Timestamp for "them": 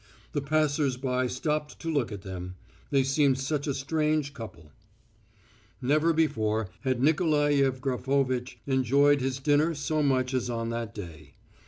2.23-2.55